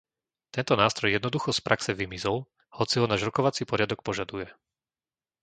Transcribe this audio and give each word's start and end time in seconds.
Tento 0.55 0.73
nástroj 0.83 1.09
jednoducho 1.13 1.49
z 1.53 1.59
praxe 1.67 1.91
vymizol, 2.01 2.37
hoci 2.77 2.95
ho 2.97 3.05
náš 3.11 3.21
rokovací 3.27 3.63
poriadok 3.71 3.99
požaduje. 4.07 4.47